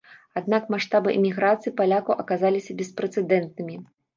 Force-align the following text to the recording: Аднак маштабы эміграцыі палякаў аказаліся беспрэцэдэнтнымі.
Аднак 0.39 0.63
маштабы 0.75 1.09
эміграцыі 1.17 1.73
палякаў 1.81 2.19
аказаліся 2.25 2.71
беспрэцэдэнтнымі. 2.83 3.75